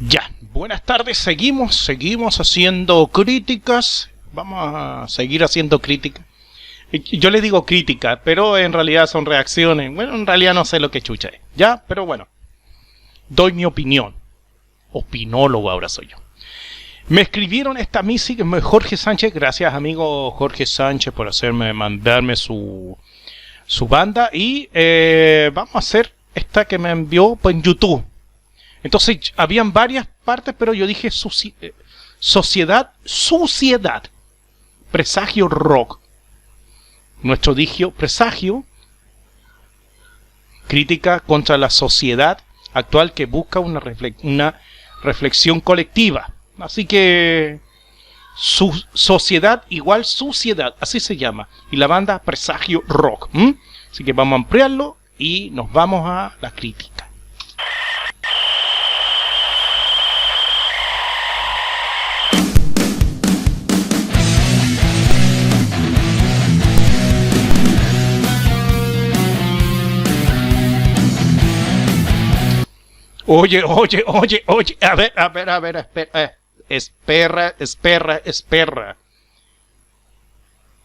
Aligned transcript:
Ya, 0.00 0.30
buenas 0.52 0.84
tardes, 0.84 1.18
seguimos, 1.18 1.74
seguimos 1.74 2.38
haciendo 2.38 3.08
críticas. 3.08 4.08
Vamos 4.32 4.58
a 4.62 5.06
seguir 5.08 5.42
haciendo 5.42 5.80
críticas. 5.80 6.24
Yo 6.92 7.30
le 7.30 7.40
digo 7.40 7.66
crítica, 7.66 8.20
pero 8.22 8.56
en 8.56 8.72
realidad 8.72 9.08
son 9.08 9.26
reacciones. 9.26 9.92
Bueno, 9.92 10.14
en 10.14 10.24
realidad 10.24 10.54
no 10.54 10.64
sé 10.64 10.78
lo 10.78 10.92
que 10.92 11.02
chucha 11.02 11.28
es. 11.28 11.40
Ya, 11.56 11.82
pero 11.88 12.06
bueno. 12.06 12.28
Doy 13.28 13.52
mi 13.52 13.64
opinión. 13.64 14.14
Opinólogo 14.92 15.68
ahora 15.68 15.88
soy 15.88 16.06
yo. 16.06 16.16
Me 17.08 17.22
escribieron 17.22 17.76
esta 17.76 18.02
música 18.02 18.44
Jorge 18.62 18.96
Sánchez. 18.96 19.34
Gracias, 19.34 19.74
amigo 19.74 20.30
Jorge 20.30 20.64
Sánchez, 20.64 21.12
por 21.12 21.26
hacerme 21.26 21.72
mandarme 21.72 22.36
su, 22.36 22.96
su 23.66 23.88
banda. 23.88 24.30
Y 24.32 24.68
eh, 24.72 25.50
vamos 25.52 25.74
a 25.74 25.78
hacer 25.78 26.14
esta 26.34 26.66
que 26.66 26.78
me 26.78 26.90
envió 26.90 27.36
en 27.44 27.62
YouTube. 27.62 28.04
Entonces, 28.82 29.32
habían 29.36 29.72
varias 29.72 30.06
partes, 30.24 30.54
pero 30.58 30.72
yo 30.72 30.86
dije 30.86 31.08
eh, 31.08 31.74
sociedad, 32.18 32.92
suciedad, 33.04 34.04
presagio 34.90 35.48
rock. 35.48 36.00
Nuestro 37.22 37.54
digio 37.54 37.90
presagio, 37.90 38.64
crítica 40.68 41.20
contra 41.20 41.58
la 41.58 41.70
sociedad 41.70 42.38
actual 42.72 43.12
que 43.12 43.26
busca 43.26 43.58
una, 43.58 43.80
reflexión 45.02 45.60
colectiva. 45.60 46.32
Así 46.58 46.84
que 46.86 47.60
su 48.36 48.72
sociedad 48.92 49.64
igual 49.68 50.04
suciedad, 50.04 50.76
así 50.78 51.00
se 51.00 51.16
llama. 51.16 51.48
Y 51.72 51.76
la 51.76 51.88
banda 51.88 52.20
Presagio 52.20 52.82
Rock. 52.86 53.28
Así 53.90 54.04
que 54.04 54.12
vamos 54.12 54.32
a 54.34 54.42
ampliarlo 54.42 54.96
y 55.18 55.50
nos 55.50 55.72
vamos 55.72 56.02
a 56.04 56.36
la 56.40 56.52
crítica. 56.52 56.97
Oye, 73.30 73.62
oye, 73.62 74.02
oye, 74.06 74.42
oye, 74.46 74.78
a 74.80 74.94
ver, 74.94 75.12
a 75.14 75.28
ver, 75.28 75.50
a 75.50 75.60
ver, 75.60 75.76
espera, 75.76 76.24
eh, 76.24 76.30
espera, 76.66 77.54
espera, 77.58 78.22
espera. 78.24 78.96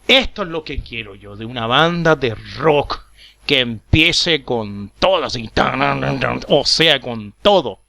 Esto 0.06 0.42
es 0.42 0.50
lo 0.50 0.62
que 0.66 0.84
quiero 0.84 1.16
yo 1.16 1.38
de 1.38 1.46
una 1.46 1.68
banda 1.68 2.18
de 2.18 2.36
rock 2.58 3.00
que 3.46 3.62
empiece 3.62 4.44
con 4.44 4.92
todo 5.00 5.24
así, 5.24 5.50
o 6.50 6.66
sea, 6.66 7.00
con 7.00 7.34
todo. 7.42 7.80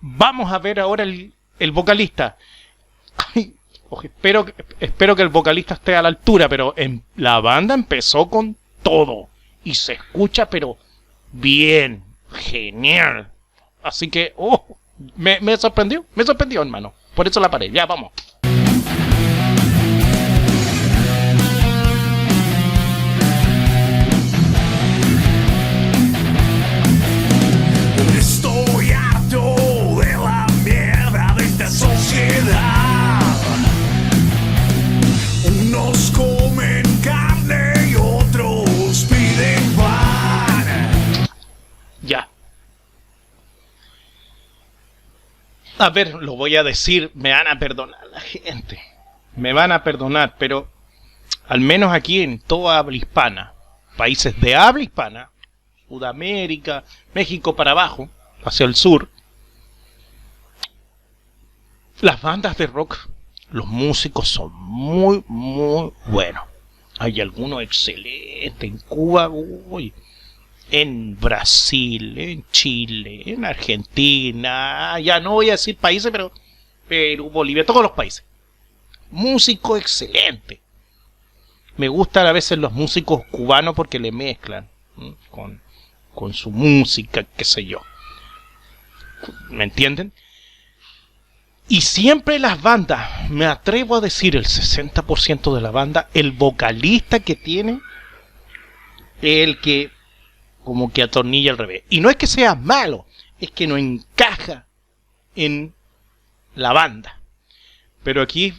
Vamos 0.00 0.52
a 0.52 0.60
ver 0.60 0.78
ahora 0.78 1.02
el, 1.02 1.32
el 1.58 1.72
vocalista. 1.72 2.36
espero, 4.04 4.46
espero 4.78 5.16
que 5.16 5.22
el 5.22 5.28
vocalista 5.28 5.74
esté 5.74 5.96
a 5.96 6.02
la 6.02 6.08
altura, 6.08 6.48
pero 6.48 6.72
en, 6.76 7.02
la 7.16 7.40
banda 7.40 7.74
empezó 7.74 8.30
con 8.30 8.56
todo 8.84 9.28
y 9.64 9.74
se 9.74 9.94
escucha, 9.94 10.48
pero 10.48 10.78
bien, 11.32 12.04
genial. 12.32 13.32
Así 13.82 14.08
que, 14.08 14.34
oh, 14.36 14.64
me, 15.16 15.40
me 15.40 15.56
sorprendió, 15.56 16.04
me 16.14 16.24
sorprendió, 16.24 16.62
hermano. 16.62 16.92
Por 17.14 17.26
eso 17.26 17.40
la 17.40 17.50
paré, 17.50 17.70
ya 17.70 17.86
vamos. 17.86 18.12
A 45.80 45.88
ver, 45.88 46.12
lo 46.12 46.36
voy 46.36 46.56
a 46.56 46.62
decir, 46.62 47.10
me 47.14 47.30
van 47.30 47.48
a 47.48 47.58
perdonar 47.58 48.06
la 48.12 48.20
gente. 48.20 48.78
Me 49.34 49.54
van 49.54 49.72
a 49.72 49.82
perdonar, 49.82 50.36
pero 50.38 50.68
al 51.48 51.62
menos 51.62 51.90
aquí 51.94 52.20
en 52.20 52.38
toda 52.38 52.76
habla 52.76 52.98
hispana, 52.98 53.54
países 53.96 54.38
de 54.42 54.54
habla 54.54 54.82
hispana, 54.82 55.30
Sudamérica, 55.88 56.84
México 57.14 57.56
para 57.56 57.70
abajo, 57.70 58.10
hacia 58.44 58.66
el 58.66 58.74
sur, 58.74 59.08
las 62.02 62.20
bandas 62.20 62.58
de 62.58 62.66
rock, 62.66 63.08
los 63.50 63.66
músicos 63.66 64.28
son 64.28 64.52
muy, 64.52 65.24
muy 65.28 65.92
buenos. 66.08 66.44
Hay 66.98 67.22
algunos 67.22 67.62
excelentes 67.62 68.62
en 68.64 68.76
Cuba, 68.80 69.30
uy, 69.30 69.94
en 70.70 71.18
Brasil, 71.18 72.18
en 72.18 72.44
Chile, 72.50 73.22
en 73.26 73.44
Argentina, 73.44 74.98
ya 75.00 75.20
no 75.20 75.32
voy 75.32 75.48
a 75.48 75.52
decir 75.52 75.76
países, 75.76 76.10
pero 76.10 76.32
Perú, 76.88 77.30
Bolivia, 77.30 77.66
todos 77.66 77.82
los 77.82 77.92
países. 77.92 78.24
Músico 79.10 79.76
excelente. 79.76 80.60
Me 81.76 81.88
gustan 81.88 82.26
a 82.26 82.32
veces 82.32 82.58
los 82.58 82.72
músicos 82.72 83.24
cubanos 83.30 83.74
porque 83.74 83.98
le 83.98 84.12
mezclan 84.12 84.68
con, 85.30 85.60
con 86.14 86.34
su 86.34 86.50
música, 86.50 87.24
qué 87.24 87.44
sé 87.44 87.64
yo. 87.64 87.80
¿Me 89.50 89.64
entienden? 89.64 90.12
Y 91.68 91.82
siempre 91.82 92.38
las 92.38 92.60
bandas, 92.60 93.30
me 93.30 93.46
atrevo 93.46 93.96
a 93.96 94.00
decir 94.00 94.34
el 94.34 94.44
60% 94.44 95.54
de 95.54 95.60
la 95.60 95.70
banda, 95.70 96.08
el 96.14 96.32
vocalista 96.32 97.20
que 97.20 97.36
tiene, 97.36 97.80
el 99.22 99.60
que 99.60 99.92
como 100.70 100.92
que 100.92 101.02
atornilla 101.02 101.50
al 101.50 101.58
revés. 101.58 101.82
Y 101.90 102.00
no 102.00 102.10
es 102.10 102.14
que 102.14 102.28
sea 102.28 102.54
malo, 102.54 103.04
es 103.40 103.50
que 103.50 103.66
no 103.66 103.76
encaja 103.76 104.66
en 105.34 105.74
la 106.54 106.72
banda. 106.72 107.18
Pero 108.04 108.22
aquí 108.22 108.54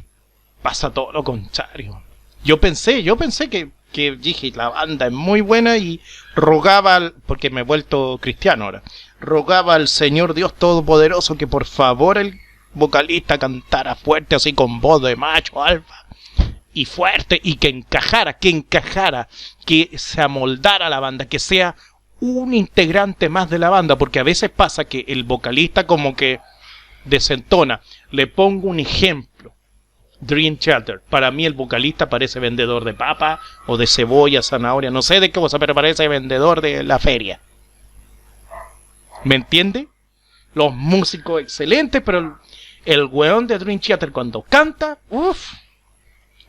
pasa 0.62 0.92
todo 0.92 1.14
lo 1.14 1.24
contrario. 1.24 2.04
Yo 2.44 2.60
pensé, 2.60 3.02
yo 3.02 3.16
pensé 3.16 3.50
que, 3.50 3.70
que 3.94 4.18
dije, 4.18 4.52
la 4.54 4.68
banda 4.68 5.06
es 5.06 5.14
muy 5.14 5.40
buena 5.40 5.78
y 5.78 6.02
rogaba, 6.36 6.98
al, 6.98 7.14
porque 7.26 7.50
me 7.50 7.62
he 7.62 7.64
vuelto 7.64 8.20
cristiano 8.22 8.66
ahora, 8.66 8.84
rogaba 9.22 9.76
al 9.76 9.88
Señor 9.88 10.34
Dios 10.34 10.54
Todopoderoso 10.54 11.38
que 11.38 11.48
por 11.48 11.64
favor 11.64 12.18
el 12.18 12.42
vocalista 12.74 13.38
cantara 13.38 13.96
fuerte 13.96 14.36
así 14.36 14.52
con 14.52 14.82
voz 14.82 15.02
de 15.02 15.16
macho 15.16 15.64
alfa 15.64 16.06
y 16.74 16.84
fuerte 16.84 17.40
y 17.42 17.56
que 17.56 17.70
encajara, 17.70 18.34
que 18.38 18.50
encajara, 18.50 19.30
que 19.66 19.92
se 19.96 20.22
amoldara 20.22 20.90
la 20.90 21.00
banda, 21.00 21.26
que 21.26 21.40
sea 21.40 21.76
un 22.22 22.54
integrante 22.54 23.28
más 23.28 23.50
de 23.50 23.60
la 23.60 23.70
banda, 23.70 23.98
porque 23.98 24.20
a 24.20 24.24
veces 24.24 24.50
pasa 24.50 24.86
que 24.86 25.04
el 25.08 25.24
vocalista 25.24 25.86
como 25.86 26.16
que 26.16 26.40
desentona. 27.04 27.82
Le 28.12 28.28
pongo 28.28 28.70
un 28.70 28.80
ejemplo. 28.80 29.54
Dream 30.22 30.58
Theater. 30.58 31.02
Para 31.10 31.32
mí 31.32 31.46
el 31.46 31.54
vocalista 31.54 32.08
parece 32.08 32.40
vendedor 32.40 32.86
de 32.86 32.94
papa 32.94 33.40
o 33.66 33.76
de 33.76 33.88
cebolla, 33.88 34.44
zanahoria, 34.44 34.92
no 34.92 35.02
sé 35.02 35.20
de 35.20 35.32
qué 35.32 35.40
cosa, 35.40 35.58
pero 35.58 35.74
parece 35.74 36.08
vendedor 36.08 36.62
de 36.62 36.84
la 36.84 37.00
feria. 37.00 37.40
¿Me 39.24 39.36
entiende? 39.36 39.88
Los 40.54 40.76
músicos 40.76 41.42
excelentes, 41.42 42.04
pero 42.04 42.20
el, 42.20 42.32
el 42.86 43.06
weón 43.06 43.48
de 43.48 43.58
Dream 43.58 43.80
Theater 43.80 44.12
cuando 44.12 44.44
canta, 44.44 45.00
uff, 45.10 45.54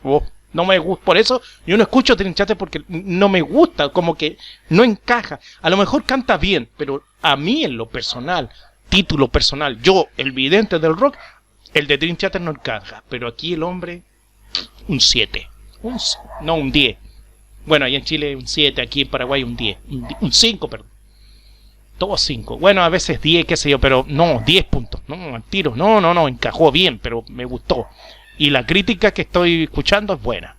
uff, 0.03 0.23
no 0.53 0.65
me 0.65 0.77
gusta. 0.79 1.03
Por 1.03 1.17
eso 1.17 1.41
yo 1.65 1.75
no 1.75 1.83
escucho 1.83 2.15
Trinchate 2.15 2.55
porque 2.55 2.83
no 2.87 3.27
me 3.27 3.41
gusta, 3.41 3.89
como 3.89 4.15
que 4.15 4.37
no 4.69 4.83
encaja. 4.83 5.39
A 5.61 5.69
lo 5.69 5.77
mejor 5.77 6.03
canta 6.03 6.37
bien, 6.37 6.69
pero 6.77 7.03
a 7.21 7.35
mí 7.35 7.63
en 7.63 7.75
lo 7.77 7.87
personal, 7.87 8.49
título 8.89 9.27
personal, 9.27 9.81
yo, 9.81 10.07
el 10.17 10.31
vidente 10.31 10.79
del 10.79 10.95
rock, 10.95 11.17
el 11.73 11.87
de 11.87 11.97
Trinchate 11.97 12.39
no 12.39 12.51
encaja. 12.51 13.03
Pero 13.09 13.27
aquí 13.27 13.53
el 13.53 13.63
hombre, 13.63 14.03
un 14.87 14.99
7. 14.99 15.49
no, 16.41 16.55
un 16.55 16.71
10. 16.71 16.97
Bueno, 17.65 17.85
ahí 17.85 17.95
en 17.95 18.03
Chile 18.03 18.35
un 18.35 18.47
7, 18.47 18.81
aquí 18.81 19.01
en 19.01 19.07
Paraguay 19.07 19.43
un 19.43 19.55
10. 19.55 19.77
Un 20.21 20.31
5, 20.31 20.67
perdón. 20.67 20.87
Todos 21.97 22.21
5. 22.21 22.57
Bueno, 22.57 22.83
a 22.83 22.89
veces 22.89 23.21
10, 23.21 23.45
qué 23.45 23.55
sé 23.55 23.69
yo, 23.69 23.79
pero 23.79 24.05
no, 24.07 24.41
10 24.45 24.65
puntos. 24.65 25.01
No, 25.07 25.41
tiro. 25.49 25.73
No, 25.75 26.01
no, 26.01 26.13
no, 26.13 26.27
encajó 26.27 26.71
bien, 26.71 26.99
pero 26.99 27.23
me 27.29 27.45
gustó 27.45 27.87
y 28.37 28.49
la 28.49 28.65
crítica 28.65 29.11
que 29.11 29.23
estoy 29.23 29.63
escuchando 29.63 30.13
es 30.13 30.21
buena. 30.21 30.55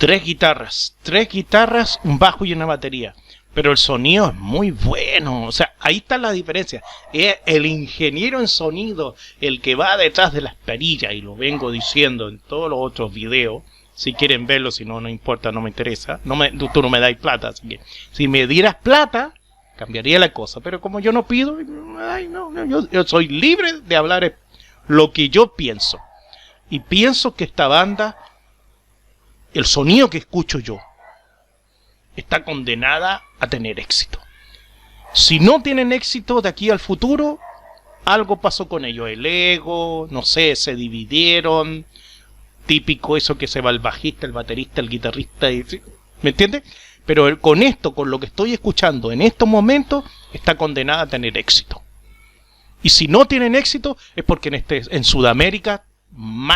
Tres 0.00 0.24
guitarras, 0.24 0.96
tres 1.02 1.28
guitarras, 1.28 2.00
un 2.04 2.18
bajo 2.18 2.46
y 2.46 2.54
una 2.54 2.64
batería. 2.64 3.14
Pero 3.52 3.70
el 3.70 3.76
sonido 3.76 4.30
es 4.30 4.34
muy 4.34 4.70
bueno. 4.70 5.44
O 5.44 5.52
sea, 5.52 5.74
ahí 5.78 5.98
está 5.98 6.16
la 6.16 6.32
diferencia. 6.32 6.82
Es 7.12 7.36
el 7.44 7.66
ingeniero 7.66 8.40
en 8.40 8.48
sonido 8.48 9.14
el 9.42 9.60
que 9.60 9.74
va 9.74 9.98
detrás 9.98 10.32
de 10.32 10.40
las 10.40 10.54
perillas, 10.54 11.12
y 11.12 11.20
lo 11.20 11.36
vengo 11.36 11.70
diciendo 11.70 12.30
en 12.30 12.38
todos 12.38 12.70
los 12.70 12.78
otros 12.80 13.12
videos. 13.12 13.62
Si 13.94 14.14
quieren 14.14 14.46
verlo, 14.46 14.70
si 14.70 14.86
no, 14.86 15.02
no 15.02 15.10
importa, 15.10 15.52
no 15.52 15.60
me 15.60 15.68
interesa. 15.68 16.18
No 16.24 16.34
me, 16.34 16.50
tú, 16.52 16.70
no 16.80 16.88
me 16.88 17.00
das 17.00 17.14
plata, 17.16 17.48
así 17.48 17.68
que 17.68 17.80
si 18.12 18.26
me 18.26 18.46
dieras 18.46 18.76
plata, 18.76 19.34
cambiaría 19.76 20.18
la 20.18 20.32
cosa. 20.32 20.60
Pero 20.60 20.80
como 20.80 20.98
yo 21.00 21.12
no 21.12 21.26
pido, 21.26 21.58
ay, 21.98 22.26
no, 22.26 22.50
yo, 22.64 22.88
yo 22.88 23.04
soy 23.04 23.28
libre 23.28 23.82
de 23.82 23.96
hablar 23.96 24.34
lo 24.88 25.12
que 25.12 25.28
yo 25.28 25.54
pienso. 25.54 25.98
Y 26.70 26.80
pienso 26.80 27.34
que 27.34 27.44
esta 27.44 27.68
banda, 27.68 28.16
el 29.54 29.64
sonido 29.66 30.10
que 30.10 30.18
escucho 30.18 30.58
yo, 30.58 30.78
está 32.16 32.44
condenada 32.44 33.22
a 33.38 33.46
tener 33.48 33.80
éxito. 33.80 34.20
Si 35.12 35.40
no 35.40 35.62
tienen 35.62 35.92
éxito 35.92 36.40
de 36.40 36.48
aquí 36.48 36.70
al 36.70 36.78
futuro, 36.78 37.38
algo 38.04 38.40
pasó 38.40 38.68
con 38.68 38.84
ellos. 38.84 39.08
El 39.08 39.26
ego, 39.26 40.06
no 40.10 40.22
sé, 40.22 40.54
se 40.56 40.74
dividieron. 40.74 41.84
Típico 42.66 43.16
eso 43.16 43.36
que 43.36 43.48
se 43.48 43.60
va 43.60 43.70
el 43.70 43.80
bajista, 43.80 44.26
el 44.26 44.32
baterista, 44.32 44.80
el 44.80 44.88
guitarrista. 44.88 45.50
Y, 45.50 45.64
¿Me 46.22 46.30
entiendes? 46.30 46.62
Pero 47.06 47.40
con 47.40 47.62
esto, 47.62 47.94
con 47.94 48.10
lo 48.10 48.20
que 48.20 48.26
estoy 48.26 48.52
escuchando 48.52 49.10
en 49.10 49.22
estos 49.22 49.48
momentos, 49.48 50.04
está 50.32 50.56
condenada 50.56 51.02
a 51.02 51.08
tener 51.08 51.36
éxito. 51.36 51.82
Y 52.82 52.90
si 52.90 53.08
no 53.08 53.26
tienen 53.26 53.56
éxito, 53.56 53.96
es 54.14 54.24
porque 54.24 54.48
en, 54.48 54.54
este, 54.54 54.82
en 54.90 55.02
Sudamérica 55.02 55.84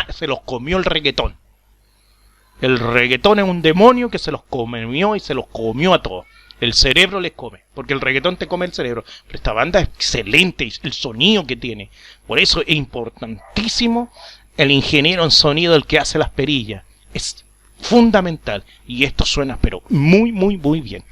se 0.09 0.27
los 0.27 0.41
comió 0.41 0.77
el 0.77 0.85
reggaetón. 0.85 1.35
El 2.61 2.79
reggaetón 2.79 3.39
es 3.39 3.45
un 3.45 3.61
demonio 3.61 4.09
que 4.09 4.19
se 4.19 4.31
los 4.31 4.43
comió 4.43 5.15
y 5.15 5.19
se 5.19 5.33
los 5.33 5.47
comió 5.47 5.93
a 5.93 6.01
todos. 6.01 6.25
El 6.61 6.73
cerebro 6.73 7.19
les 7.19 7.33
come, 7.33 7.63
porque 7.73 7.93
el 7.93 8.01
reggaetón 8.01 8.37
te 8.37 8.47
come 8.47 8.65
el 8.65 8.73
cerebro. 8.73 9.03
Pero 9.27 9.37
esta 9.37 9.53
banda 9.53 9.81
es 9.81 9.89
excelente, 9.89 10.69
el 10.83 10.93
sonido 10.93 11.45
que 11.45 11.57
tiene. 11.57 11.89
Por 12.25 12.39
eso 12.39 12.61
es 12.61 12.69
importantísimo 12.69 14.11
el 14.57 14.71
ingeniero 14.71 15.23
en 15.23 15.31
sonido, 15.31 15.75
el 15.75 15.85
que 15.85 15.99
hace 15.99 16.17
las 16.17 16.29
perillas. 16.29 16.83
Es 17.13 17.45
fundamental. 17.81 18.63
Y 18.87 19.03
esto 19.03 19.25
suena, 19.25 19.57
pero 19.59 19.83
muy, 19.89 20.31
muy, 20.31 20.57
muy 20.57 20.79
bien. 20.79 21.03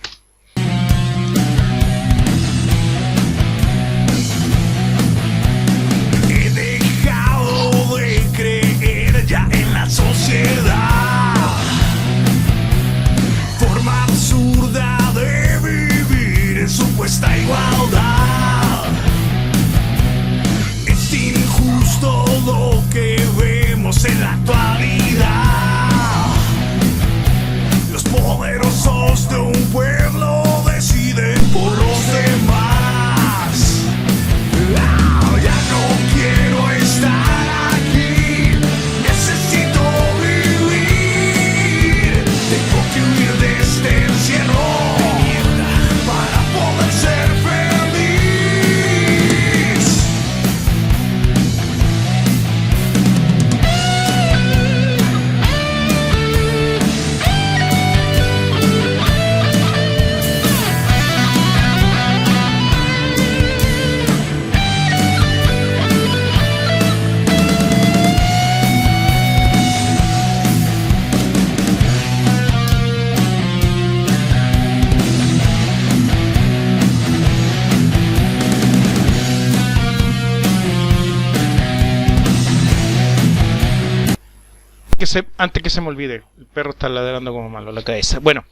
Que 85.04 85.08
se, 85.08 85.26
antes 85.38 85.62
que 85.62 85.70
se 85.70 85.82
me 85.82 85.90
olvide, 85.90 86.24
el 86.38 86.46
perro 86.46 86.72
está 86.72 86.88
ladrando 86.88 87.34
como 87.34 87.50
malo 87.50 87.74
la 87.74 87.84
cabeza. 87.84 88.20
Bueno, 88.20 88.46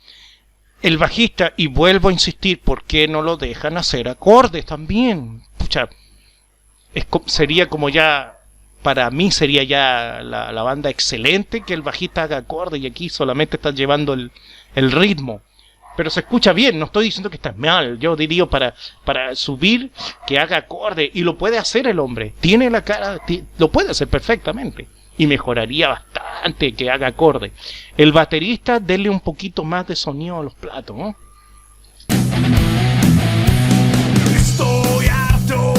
el 0.81 0.98
bajista, 0.98 1.53
y 1.56 1.68
vuelvo 1.68 2.09
a 2.09 2.12
insistir, 2.12 2.59
¿por 2.59 2.83
qué 2.83 3.07
no 3.07 3.21
lo 3.21 3.38
dejan 3.38 3.77
hacer 3.77 4.09
acordes 4.09 4.65
también? 4.65 5.44
Pucha, 5.57 5.88
es 6.94 7.07
sería 7.27 7.69
como 7.69 7.88
ya, 7.88 8.38
para 8.83 9.09
mí 9.12 9.31
sería 9.31 9.63
ya 9.63 10.19
la, 10.24 10.62
banda 10.62 10.89
excelente 10.89 11.62
que 11.62 11.74
el 11.74 11.83
bajista 11.83 12.24
haga 12.24 12.36
acordes 12.36 12.81
y 12.81 12.88
aquí 12.88 13.07
solamente 13.07 13.56
están 13.56 13.77
llevando 13.77 14.12
el, 14.12 14.30
el 14.75 14.92
ritmo. 14.92 15.42
Pero 15.95 16.09
se 16.09 16.19
escucha 16.19 16.51
bien, 16.51 16.77
no 16.77 16.88
estoy 16.88 17.06
diciendo 17.06 17.30
que 17.30 17.38
está 17.38 17.53
mal. 17.53 17.98
Yo 17.98 18.18
diría 18.18 18.45
para, 18.45 18.74
para 19.06 19.36
subir 19.36 19.92
que 20.27 20.38
haga 20.38 20.57
acorde. 20.57 21.12
Y 21.13 21.21
lo 21.21 21.38
puede 21.38 21.57
hacer 21.57 21.88
el 21.88 22.00
hombre. 22.00 22.33
Tiene 22.42 22.69
la 22.69 22.83
cara, 22.83 23.21
lo 23.57 23.72
puede 23.72 23.91
hacer 23.91 24.10
perfectamente. 24.10 24.88
Y 25.18 25.27
mejoraría 25.27 25.89
bastante 25.89 26.74
que 26.74 26.89
haga 26.89 27.08
acorde. 27.08 27.51
El 27.98 28.12
baterista, 28.12 28.80
denle 28.80 29.10
un 29.10 29.20
poquito 29.20 29.63
más 29.63 29.88
de 29.88 29.96
sonido 29.96 30.39
a 30.39 30.44
los 30.44 30.56
platos, 30.56 30.96
¿no? 30.98 31.15
Estoy 34.36 35.08
harto 35.08 35.74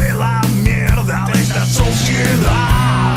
de 0.00 0.12
la 0.14 0.40
mierda 0.62 1.30
de 1.32 1.40
esta 1.40 1.64
sociedad. 1.66 3.14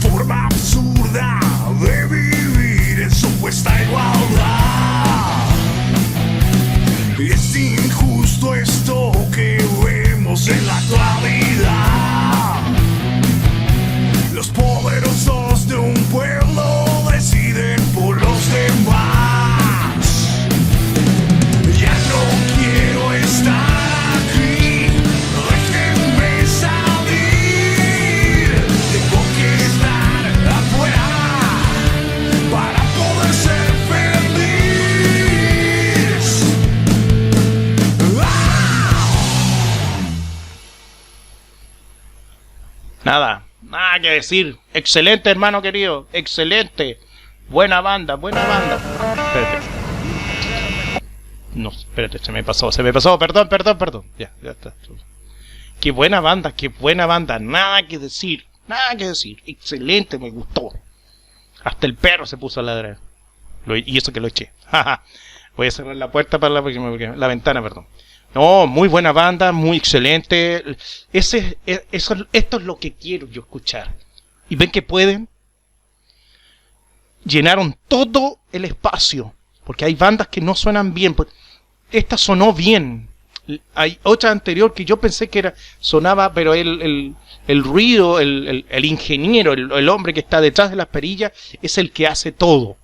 Forma 0.00 0.46
absurda 0.46 1.40
de 1.80 2.06
vivir 2.06 3.02
en 3.02 3.10
supuesta 3.10 3.82
igualdad. 3.82 4.49
Que 44.00 44.10
decir. 44.10 44.58
Excelente, 44.74 45.30
hermano 45.30 45.62
querido. 45.62 46.08
Excelente. 46.12 46.98
Buena 47.48 47.80
banda, 47.80 48.14
buena 48.14 48.44
banda. 48.44 48.78
No, 51.54 51.70
espérate, 51.70 52.18
se 52.18 52.32
me 52.32 52.44
pasó, 52.44 52.70
se 52.70 52.82
me 52.82 52.92
pasó. 52.92 53.18
Perdón, 53.18 53.48
perdón, 53.48 53.78
perdón. 53.78 54.04
Ya, 54.18 54.32
ya 54.42 54.52
está. 54.52 54.74
Qué 55.80 55.90
buena 55.90 56.20
banda, 56.20 56.52
qué 56.52 56.68
buena 56.68 57.06
banda. 57.06 57.38
Nada 57.38 57.86
que 57.86 57.98
decir, 57.98 58.46
nada 58.68 58.96
que 58.96 59.08
decir. 59.08 59.42
Excelente, 59.46 60.18
me 60.18 60.30
gustó. 60.30 60.70
Hasta 61.64 61.86
el 61.86 61.94
perro 61.94 62.26
se 62.26 62.36
puso 62.36 62.60
a 62.60 62.62
ladrar. 62.62 62.98
Y 63.66 63.98
eso 63.98 64.12
que 64.12 64.20
lo 64.20 64.28
eché. 64.28 64.52
Voy 65.56 65.66
a 65.66 65.70
cerrar 65.70 65.96
la 65.96 66.10
puerta 66.10 66.38
para 66.38 66.54
la, 66.54 66.60
la 66.60 67.26
ventana, 67.26 67.62
perdón. 67.62 67.86
No, 68.34 68.66
muy 68.66 68.88
buena 68.88 69.12
banda, 69.12 69.50
muy 69.52 69.76
excelente. 69.76 70.76
Ese, 71.12 71.58
e- 71.66 71.84
eso, 71.90 72.14
esto 72.32 72.58
es 72.58 72.62
lo 72.64 72.78
que 72.78 72.92
quiero 72.92 73.26
yo 73.28 73.40
escuchar. 73.42 73.92
Y 74.48 74.56
ven 74.56 74.70
que 74.70 74.82
pueden. 74.82 75.28
Llenaron 77.24 77.76
todo 77.88 78.38
el 78.52 78.64
espacio. 78.64 79.34
Porque 79.64 79.84
hay 79.84 79.94
bandas 79.94 80.28
que 80.28 80.40
no 80.40 80.54
suenan 80.54 80.94
bien. 80.94 81.14
pues, 81.14 81.28
Esta 81.90 82.16
sonó 82.16 82.52
bien. 82.52 83.08
hay 83.74 83.98
otra 84.04 84.30
anterior 84.30 84.72
que 84.74 84.84
yo 84.84 84.98
pensé 84.98 85.28
que 85.28 85.40
era 85.40 85.54
sonaba, 85.80 86.32
pero 86.32 86.54
el, 86.54 86.80
el, 86.82 87.14
el 87.48 87.64
ruido, 87.64 88.20
el, 88.20 88.64
el, 88.68 88.84
ingeniero, 88.84 89.52
el 89.54 89.88
hombre 89.88 90.14
que 90.14 90.20
está 90.20 90.40
detrás 90.40 90.70
de 90.70 90.76
las 90.76 90.86
perillas, 90.86 91.32
es 91.60 91.78
el 91.78 91.90
que 91.90 92.06
hace 92.06 92.30
todo. 92.30 92.76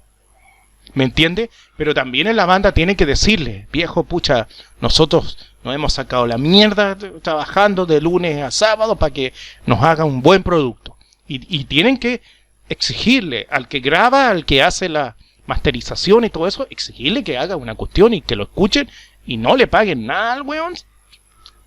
¿Me 0.96 1.04
entiende? 1.04 1.50
Pero 1.76 1.92
también 1.92 2.26
en 2.26 2.36
la 2.36 2.46
banda 2.46 2.72
tiene 2.72 2.96
que 2.96 3.04
decirle, 3.04 3.68
viejo 3.70 4.04
pucha, 4.04 4.48
nosotros 4.80 5.36
nos 5.62 5.74
hemos 5.74 5.92
sacado 5.92 6.26
la 6.26 6.38
mierda 6.38 6.96
trabajando 7.20 7.84
de 7.84 8.00
lunes 8.00 8.42
a 8.42 8.50
sábado 8.50 8.96
para 8.96 9.12
que 9.12 9.34
nos 9.66 9.82
haga 9.82 10.06
un 10.06 10.22
buen 10.22 10.42
producto. 10.42 10.96
Y, 11.28 11.54
y 11.54 11.64
tienen 11.64 11.98
que 11.98 12.22
exigirle 12.70 13.46
al 13.50 13.68
que 13.68 13.80
graba, 13.80 14.30
al 14.30 14.46
que 14.46 14.62
hace 14.62 14.88
la 14.88 15.16
masterización 15.46 16.24
y 16.24 16.30
todo 16.30 16.46
eso, 16.46 16.66
exigirle 16.70 17.22
que 17.22 17.36
haga 17.36 17.56
una 17.56 17.74
cuestión 17.74 18.14
y 18.14 18.22
que 18.22 18.34
lo 18.34 18.44
escuchen 18.44 18.88
y 19.26 19.36
no 19.36 19.54
le 19.54 19.66
paguen 19.66 20.06
nada 20.06 20.32
al 20.32 20.42
weón. 20.42 20.76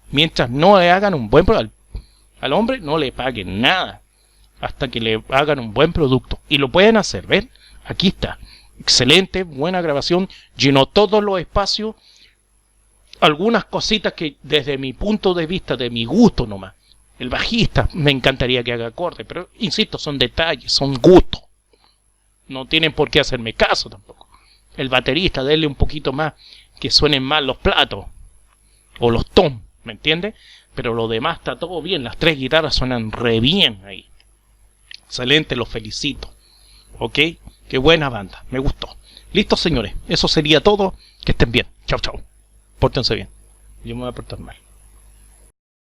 Mientras 0.09 0.50
no 0.50 0.79
le 0.79 0.89
hagan 0.89 1.13
un 1.13 1.29
buen 1.29 1.45
producto. 1.45 1.75
Al 2.41 2.53
hombre 2.53 2.79
no 2.79 2.98
le 2.98 3.12
paguen 3.12 3.62
nada. 3.62 4.01
Hasta 4.59 4.88
que 4.88 5.00
le 5.00 5.24
hagan 5.29 5.59
un 5.59 5.71
buen 5.71 5.93
producto. 5.93 6.39
Y 6.50 6.57
lo 6.57 6.69
pueden 6.69 6.98
hacer, 6.98 7.27
¿ven? 7.27 7.51
Aquí 7.86 8.07
está. 8.07 8.39
Excelente, 8.79 9.43
buena 9.43 9.81
grabación. 9.81 10.29
Llenó 10.57 10.86
todos 10.86 11.24
los 11.24 11.39
espacios. 11.39 11.95
Algunas 13.19 13.65
cositas 13.65 14.13
que 14.13 14.38
desde 14.41 14.77
mi 14.77 14.93
punto 14.93 15.33
de 15.33 15.45
vista, 15.45 15.75
de 15.75 15.89
mi 15.89 16.05
gusto 16.05 16.48
nomás. 16.48 16.74
El 17.19 17.29
bajista 17.29 17.89
me 17.93 18.12
encantaría 18.12 18.63
que 18.63 18.71
haga 18.71 18.88
acorde, 18.88 19.25
pero 19.25 19.50
insisto, 19.59 19.98
son 19.98 20.17
detalles, 20.17 20.71
son 20.71 20.93
gustos. 20.95 21.41
No 22.48 22.65
tienen 22.65 22.93
por 22.93 23.12
qué 23.12 23.19
hacerme 23.19 23.53
caso 23.53 23.89
tampoco. 23.89 24.29
El 24.77 24.88
baterista, 24.88 25.43
denle 25.43 25.67
un 25.67 25.75
poquito 25.75 26.13
más 26.13 26.33
que 26.79 26.89
suenen 26.89 27.21
mal 27.21 27.45
los 27.45 27.57
platos 27.57 28.05
o 29.00 29.12
los 29.12 29.29
tom, 29.29 29.62
¿me 29.83 29.91
entiende? 29.91 30.33
Pero 30.74 30.93
lo 30.93 31.09
demás 31.09 31.39
está 31.39 31.59
todo 31.59 31.81
bien, 31.81 32.05
las 32.05 32.15
tres 32.15 32.38
guitarras 32.38 32.75
suenan 32.75 33.12
re 33.12 33.41
bien 33.41 33.83
ahí. 33.86 34.07
Excelente, 35.05 35.57
los 35.57 35.67
felicito. 35.67 36.33
¿Ok? 37.00 37.19
Qué 37.70 37.78
buena 37.78 38.10
banda, 38.10 38.44
me 38.50 38.60
gustó. 38.60 38.98
Listo, 39.32 39.56
señores, 39.56 39.94
eso 40.08 40.28
sería 40.28 40.62
todo. 40.62 40.96
Que 41.24 41.34
estén 41.34 41.52
bien. 41.52 41.68
Chao, 41.86 42.00
chao. 42.00 42.20
Pórtense 42.80 43.14
bien. 43.16 43.30
Yo 43.84 43.96
me 43.96 44.02
voy 44.02 44.10
a 44.10 44.14
portar 44.14 44.40
mal. 44.40 44.56